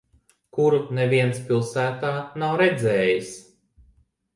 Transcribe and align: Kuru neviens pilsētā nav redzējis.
Kuru 0.57 0.79
neviens 1.01 1.43
pilsētā 1.51 2.13
nav 2.45 2.59
redzējis. 2.67 3.35